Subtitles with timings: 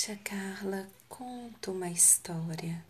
[0.00, 2.86] Tia Carla conta uma história,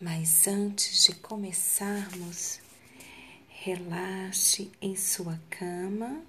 [0.00, 2.60] mas antes de começarmos,
[3.48, 6.22] relaxe em sua cama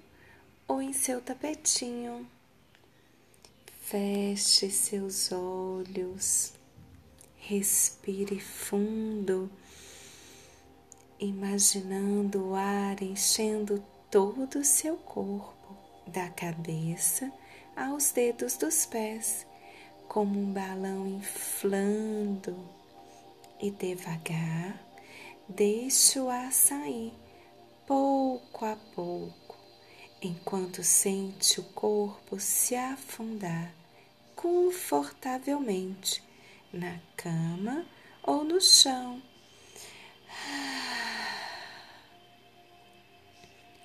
[0.66, 2.26] ou em seu tapetinho.
[3.82, 6.52] Feche seus olhos,
[7.36, 9.48] respire fundo,
[11.20, 13.80] imaginando o ar enchendo
[14.10, 15.76] todo o seu corpo,
[16.08, 17.32] da cabeça
[17.76, 19.45] aos dedos dos pés,
[20.08, 22.56] como um balão inflando,
[23.60, 24.78] e devagar
[25.48, 27.12] deixe o ar sair,
[27.86, 29.56] pouco a pouco,
[30.20, 33.72] enquanto sente o corpo se afundar
[34.34, 36.22] confortavelmente
[36.72, 37.86] na cama
[38.22, 39.22] ou no chão.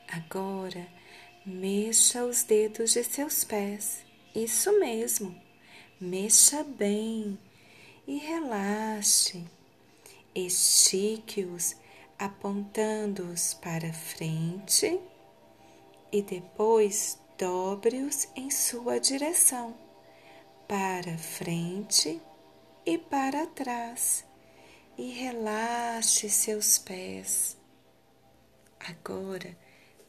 [0.07, 0.87] Agora,
[1.45, 4.03] mexa os dedos de seus pés.
[4.35, 5.50] Isso mesmo.
[6.03, 7.37] Mexa bem
[8.07, 9.45] e relaxe.
[10.33, 11.75] Estique-os
[12.17, 14.99] apontando-os para frente
[16.11, 19.77] e depois dobre-os em sua direção,
[20.67, 22.19] para frente
[22.83, 24.25] e para trás,
[24.97, 27.55] e relaxe seus pés.
[28.79, 29.55] Agora,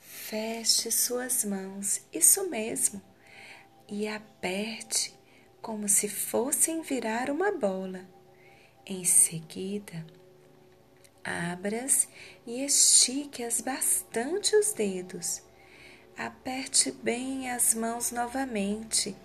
[0.01, 3.03] feche suas mãos, isso mesmo,
[3.87, 5.21] e aperte
[5.63, 8.05] como se fossem virar uma bola.
[8.85, 10.05] Em seguida,
[11.25, 12.09] abras
[12.47, 15.41] e estique-as bastante os dedos.
[16.19, 19.17] Aperte bem as mãos novamente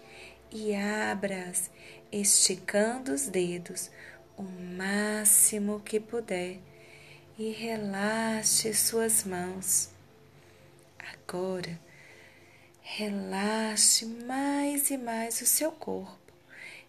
[0.52, 1.70] e abra-as,
[2.12, 3.90] esticando os dedos
[4.38, 6.60] o máximo que puder
[7.38, 9.90] e relaxe suas mãos.
[11.00, 11.80] Agora,
[12.82, 16.27] relaxe mais e mais o seu corpo,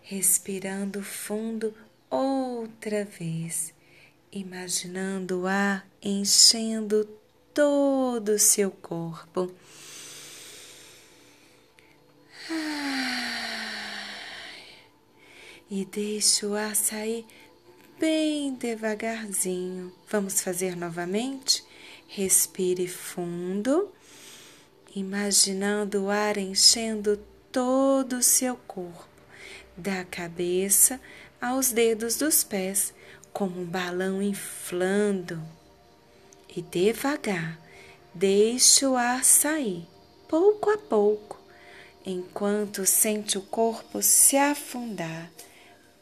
[0.09, 1.75] respirando fundo
[2.11, 3.75] outra vez,
[4.33, 7.05] imaginando o ar enchendo
[7.53, 9.53] todo o seu corpo.
[15.71, 17.27] E deixe o ar sair
[18.01, 19.93] bem devagarzinho.
[20.11, 21.63] Vamos fazer novamente?
[22.07, 23.93] Respire fundo
[24.97, 27.19] imaginando o ar enchendo
[27.53, 29.07] todo o seu corpo,
[29.79, 31.01] da cabeça
[31.41, 32.93] aos dedos dos pés,
[33.33, 35.41] como um balão inflando.
[36.55, 37.59] E devagar,
[38.13, 39.87] deixe o ar sair,
[40.27, 41.41] pouco a pouco,
[42.05, 45.31] enquanto sente o corpo se afundar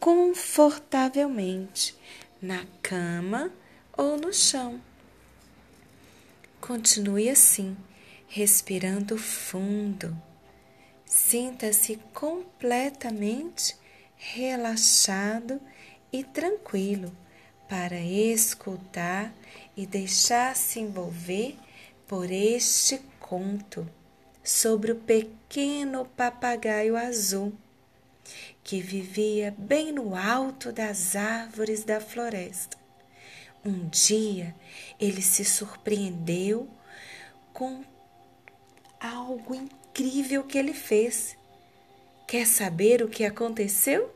[0.01, 1.95] confortavelmente
[2.41, 3.53] na cama
[3.97, 4.81] ou no chão.
[6.61, 7.77] Continue assim
[8.29, 10.17] respirando fundo.
[11.17, 13.75] Sinta-se completamente
[14.17, 15.59] relaxado
[16.13, 17.11] e tranquilo
[17.67, 19.33] para escutar
[19.75, 21.57] e deixar-se envolver
[22.07, 23.91] por este conto
[24.45, 27.55] sobre o pequeno papagaio azul
[28.63, 32.77] que vivia bem no alto das árvores da floresta.
[33.65, 34.55] Um dia
[35.01, 36.69] ele se surpreendeu
[37.55, 37.83] com
[39.01, 39.86] algo incrível
[40.45, 41.39] que ele fez.
[42.27, 44.15] Quer saber o que aconteceu?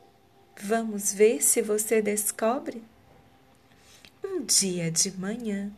[0.63, 2.83] Vamos ver se você descobre.
[4.23, 5.73] Um dia de manhã,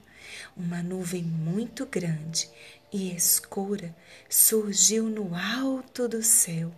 [0.56, 2.50] uma nuvem muito grande
[2.92, 3.94] e escura
[4.28, 6.74] surgiu no alto do céu,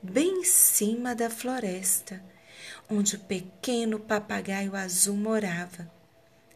[0.00, 2.22] bem em cima da floresta,
[2.88, 5.90] onde o pequeno papagaio azul morava.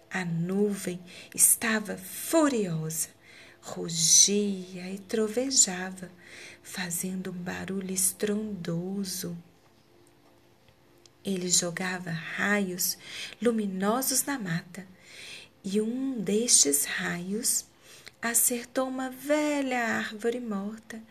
[0.09, 1.01] A nuvem
[1.35, 3.14] estava furiosa
[3.65, 6.11] rugia e trovejava,
[6.63, 9.37] fazendo um barulho estrondoso.
[11.25, 12.99] Ele jogava raios
[13.41, 14.87] luminosos na mata,
[15.65, 17.65] e um destes raios
[18.21, 21.03] acertou uma velha árvore morta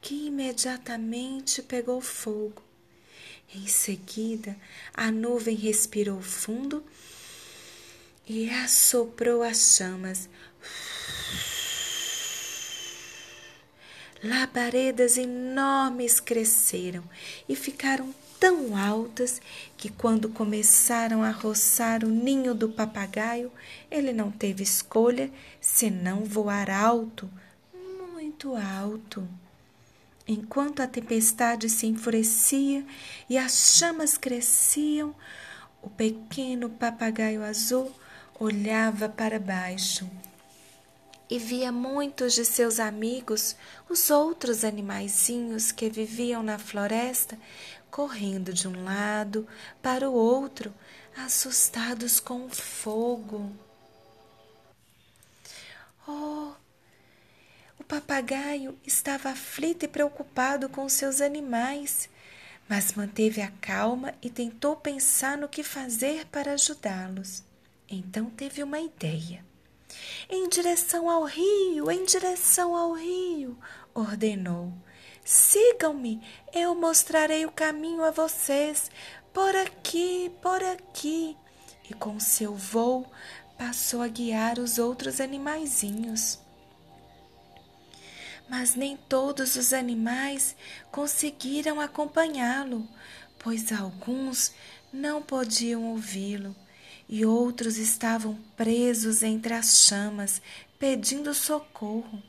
[0.00, 2.62] que imediatamente pegou fogo.
[3.54, 4.56] Em seguida,
[4.92, 6.84] a nuvem respirou fundo
[8.26, 10.28] e assoprou as chamas
[14.22, 17.02] Labaredas enormes cresceram
[17.48, 19.42] e ficaram tão altas
[19.76, 23.50] que, quando começaram a roçar o ninho do papagaio,
[23.90, 25.28] ele não teve escolha
[25.60, 27.28] senão voar alto,
[28.12, 29.26] muito alto.
[30.26, 32.86] Enquanto a tempestade se enfurecia
[33.28, 35.12] e as chamas cresciam,
[35.82, 37.90] o pequeno papagaio azul
[38.38, 40.08] olhava para baixo
[41.28, 43.56] e via muitos de seus amigos,
[43.88, 47.38] os outros animaizinhos que viviam na floresta,
[47.90, 49.46] correndo de um lado
[49.82, 50.72] para o outro,
[51.16, 53.52] assustados com o fogo.
[56.06, 56.52] Oh!
[57.78, 62.08] O papagaio estava aflito e preocupado com seus animais,
[62.68, 67.42] mas manteve a calma e tentou pensar no que fazer para ajudá-los.
[67.88, 69.44] Então teve uma ideia.
[70.28, 73.58] Em direção ao rio, em direção ao rio,
[73.94, 74.72] ordenou.
[75.24, 76.20] Sigam-me,
[76.52, 78.90] eu mostrarei o caminho a vocês.
[79.32, 81.36] Por aqui, por aqui.
[81.88, 83.10] E com seu voo
[83.56, 86.38] passou a guiar os outros animaizinhos.
[88.48, 90.56] Mas nem todos os animais
[90.90, 92.86] conseguiram acompanhá-lo,
[93.38, 94.52] pois alguns
[94.92, 96.54] não podiam ouvi-lo
[97.12, 100.40] e outros estavam presos entre as chamas,
[100.78, 102.22] pedindo socorro.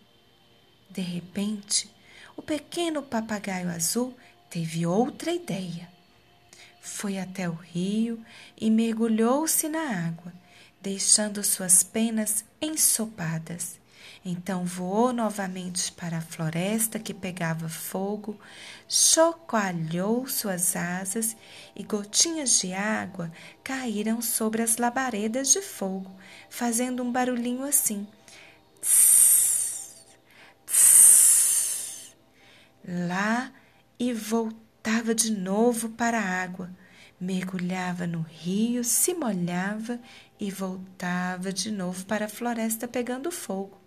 [0.89, 1.89] De repente,
[2.35, 4.13] o pequeno papagaio azul
[4.49, 5.89] teve outra ideia.
[6.81, 8.19] Foi até o rio
[8.59, 10.33] e mergulhou-se na água,
[10.81, 13.79] deixando suas penas ensopadas.
[14.25, 18.39] Então voou novamente para a floresta que pegava fogo,
[18.87, 21.35] chocalhou suas asas
[21.75, 23.29] e gotinhas de água
[23.61, 26.09] caíram sobre as labaredas de fogo,
[26.49, 28.07] fazendo um barulhinho assim.
[28.79, 30.05] Tss,
[30.65, 32.15] tss.
[32.87, 33.51] Lá
[33.99, 36.69] e voltava de novo para a água,
[37.19, 39.99] mergulhava no rio, se molhava
[40.39, 43.82] e voltava de novo para a floresta pegando fogo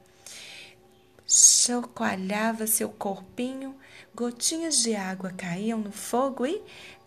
[1.27, 3.75] chacoalhava seu corpinho,
[4.15, 6.63] gotinhas de água caíam no fogo e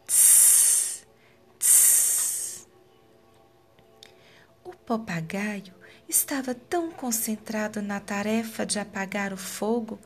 [0.05, 1.07] tss,
[1.57, 2.67] tss.
[4.63, 5.73] O papagaio
[6.07, 9.99] estava tão concentrado na tarefa de apagar o fogo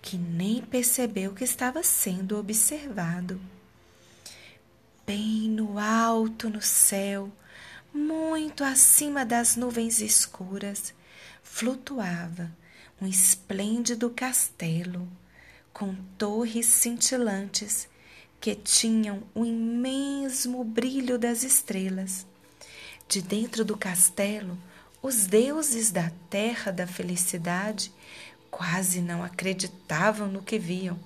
[0.00, 3.40] que nem percebeu que estava sendo observado.
[5.04, 7.32] Bem no alto no céu,
[7.92, 10.94] muito acima das nuvens escuras,
[11.42, 12.50] flutuava
[13.00, 15.08] um esplêndido castelo
[15.72, 17.88] com torres cintilantes
[18.40, 22.26] que tinham o imenso brilho das estrelas.
[23.08, 24.58] De dentro do castelo,
[25.02, 27.92] os deuses da terra da felicidade
[28.50, 30.98] quase não acreditavam no que viam.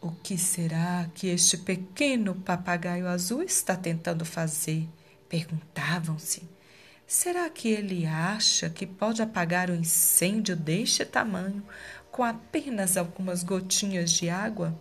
[0.00, 4.88] O que será que este pequeno papagaio azul está tentando fazer?
[5.28, 6.55] Perguntavam-se.
[7.06, 11.62] Será que ele acha que pode apagar o um incêndio deste tamanho
[12.10, 14.76] com apenas algumas gotinhas de água?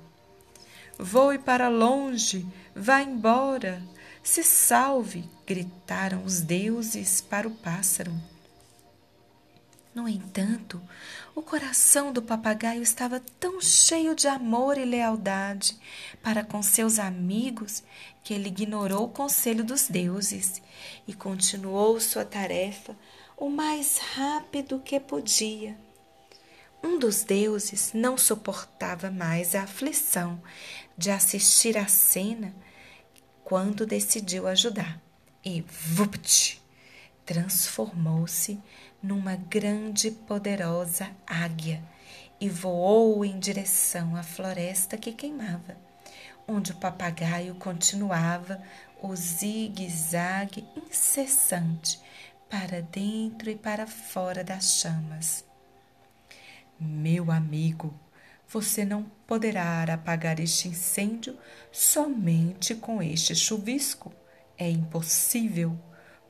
[0.97, 2.43] Voe para longe,
[2.75, 3.79] vá embora,
[4.23, 5.29] se salve!
[5.45, 8.11] gritaram os deuses para o pássaro.
[9.95, 10.81] No entanto,
[11.33, 15.79] o coração do papagaio estava tão cheio de amor e lealdade
[16.21, 17.81] para com seus amigos
[18.21, 20.61] que ele ignorou o conselho dos deuses
[21.07, 22.93] e continuou sua tarefa
[23.37, 25.77] o mais rápido que podia.
[26.83, 30.43] Um dos deuses não suportava mais a aflição
[30.97, 32.53] de assistir à cena
[33.45, 35.01] quando decidiu ajudar
[35.43, 36.61] e, vupt,
[37.25, 38.61] transformou-se
[39.01, 41.83] numa grande e poderosa águia
[42.39, 45.77] e voou em direção à floresta que queimava,
[46.47, 48.61] onde o papagaio continuava
[49.01, 51.99] o zigue-zague incessante
[52.49, 55.43] para dentro e para fora das chamas.
[56.79, 57.93] Meu amigo,
[58.47, 61.37] você não poderá apagar este incêndio
[61.71, 64.13] somente com este chuvisco.
[64.57, 65.77] É impossível.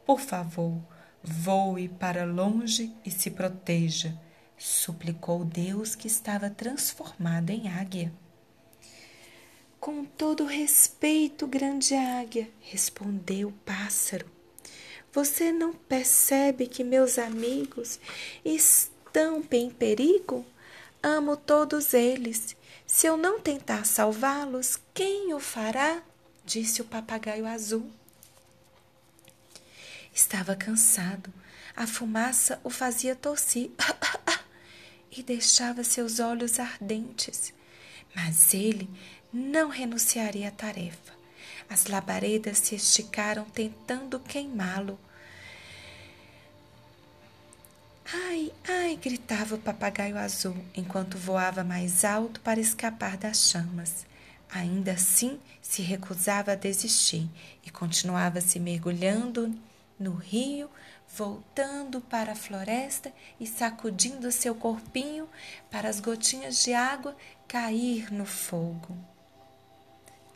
[0.06, 0.82] Por favor,
[1.28, 4.16] Voe para longe e se proteja,
[4.60, 8.14] suplicou Deus que estava transformado em águia.
[9.80, 14.28] Com todo respeito, grande águia, respondeu o pássaro.
[15.12, 18.00] Você não percebe que meus amigos
[18.44, 20.46] estão em perigo?
[21.02, 22.56] Amo todos eles.
[22.86, 26.04] Se eu não tentar salvá-los, quem o fará?
[26.46, 27.90] disse o papagaio azul.
[30.16, 31.32] Estava cansado.
[31.76, 33.70] A fumaça o fazia tossir
[35.12, 37.54] e deixava seus olhos ardentes.
[38.16, 38.90] Mas ele
[39.34, 41.14] não renunciaria à tarefa.
[41.70, 44.98] As labaredas se esticaram tentando queimá-lo.
[48.14, 48.96] Ai, ai!
[48.96, 54.06] gritava o papagaio azul enquanto voava mais alto para escapar das chamas.
[54.50, 57.30] Ainda assim, se recusava a desistir
[57.66, 59.54] e continuava se mergulhando
[60.00, 60.70] no rio,
[61.08, 65.30] voltando para a floresta e sacudindo seu corpinho
[65.72, 67.16] para as gotinhas de água
[67.48, 68.98] cair no fogo.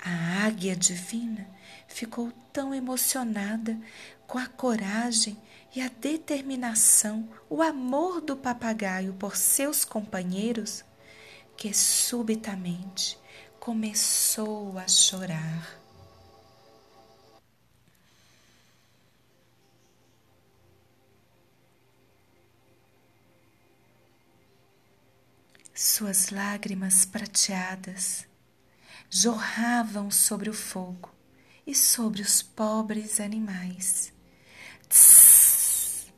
[0.04, 1.48] A águia divina
[1.88, 3.78] ficou tão emocionada
[4.26, 5.38] com a coragem
[5.76, 10.86] e a determinação, o amor do papagaio por seus companheiros,
[11.58, 13.20] que subitamente
[13.60, 15.79] começou a chorar.
[25.82, 28.28] Suas lágrimas prateadas
[29.10, 31.10] jorravam sobre o fogo
[31.66, 34.12] e sobre os pobres animais.
[34.90, 36.12] Tss,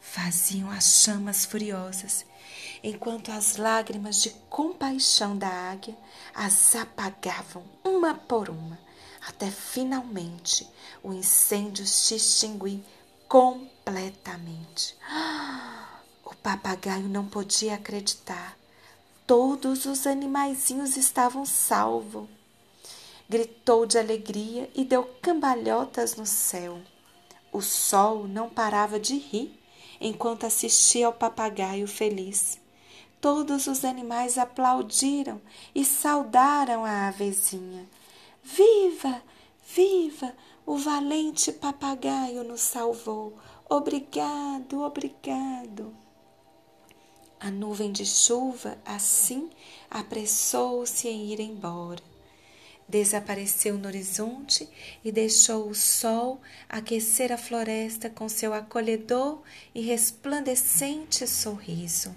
[0.00, 2.24] faziam as chamas furiosas,
[2.80, 5.98] enquanto as lágrimas de compaixão da águia
[6.32, 8.78] as apagavam uma por uma,
[9.26, 10.64] até finalmente
[11.02, 12.84] o incêndio se extinguir
[16.24, 18.56] O papagaio não podia acreditar.
[19.26, 22.28] Todos os animaizinhos estavam salvos.
[23.28, 26.80] Gritou de alegria e deu cambalhotas no céu.
[27.52, 29.58] O sol não parava de rir
[30.00, 32.58] enquanto assistia ao papagaio feliz.
[33.20, 35.40] Todos os animais aplaudiram
[35.74, 37.86] e saudaram a avezinha.
[38.42, 39.22] Viva!
[39.64, 40.34] Viva!
[40.66, 43.38] O valente papagaio nos salvou.
[43.74, 45.96] Obrigado, obrigado.
[47.40, 49.48] A nuvem de chuva, assim,
[49.90, 52.02] apressou-se em ir embora.
[52.86, 54.68] Desapareceu no horizonte
[55.02, 56.38] e deixou o sol
[56.68, 59.40] aquecer a floresta com seu acolhedor
[59.74, 62.14] e resplandecente sorriso.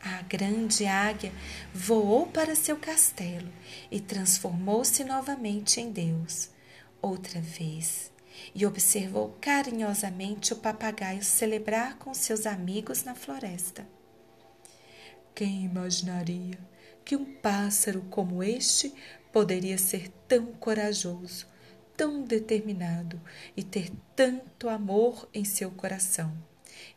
[0.00, 1.32] A grande águia
[1.74, 3.52] voou para seu castelo
[3.90, 6.50] e transformou-se novamente em Deus
[7.02, 8.14] outra vez
[8.54, 13.86] e observou carinhosamente o papagaio celebrar com seus amigos na floresta.
[15.34, 16.58] Quem imaginaria
[17.04, 18.92] que um pássaro como este
[19.32, 21.46] poderia ser tão corajoso,
[21.96, 23.20] tão determinado
[23.56, 26.32] e ter tanto amor em seu coração?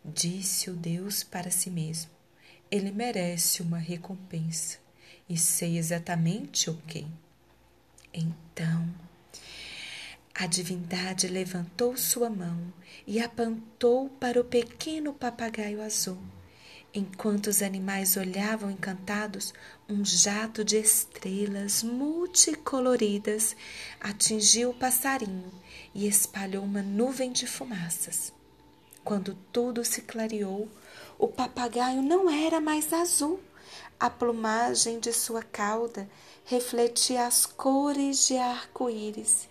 [0.03, 2.11] Disse o Deus para si mesmo.
[2.71, 4.77] Ele merece uma recompensa
[5.27, 7.05] e sei exatamente o que.
[8.13, 8.87] Então,
[10.39, 12.71] a divindade levantou sua mão
[13.05, 16.17] e apontou para o pequeno papagaio azul.
[16.93, 19.53] Enquanto os animais olhavam encantados,
[19.89, 23.53] um jato de estrelas multicoloridas
[23.99, 25.51] atingiu o passarinho
[25.93, 28.31] e espalhou uma nuvem de fumaças.
[29.03, 30.69] Quando tudo se clareou,
[31.17, 33.41] o papagaio não era mais azul.
[33.99, 36.09] A plumagem de sua cauda
[36.45, 39.48] refletia as cores de arco-íris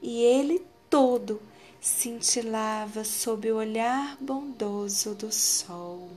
[0.00, 1.40] e ele todo
[1.80, 6.10] cintilava sob o olhar bondoso do sol.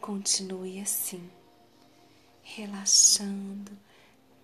[0.00, 1.30] Continue assim,
[2.42, 3.72] relaxando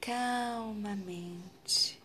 [0.01, 1.99] calmamente.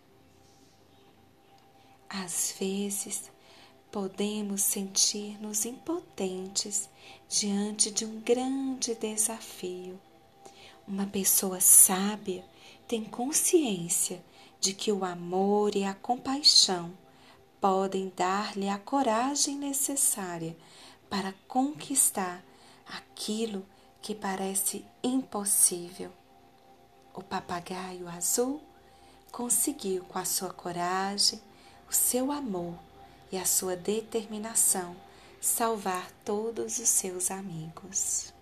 [2.08, 3.30] Às vezes,
[3.92, 6.88] podemos sentir-nos impotentes
[7.28, 10.00] diante de um grande desafio
[10.90, 12.44] uma pessoa sábia
[12.88, 14.20] tem consciência
[14.58, 16.92] de que o amor e a compaixão
[17.60, 20.56] podem dar-lhe a coragem necessária
[21.08, 22.42] para conquistar
[22.88, 23.64] aquilo
[24.02, 26.10] que parece impossível.
[27.14, 28.60] O papagaio azul
[29.30, 31.40] conseguiu, com a sua coragem,
[31.88, 32.74] o seu amor
[33.30, 34.96] e a sua determinação,
[35.40, 38.39] salvar todos os seus amigos.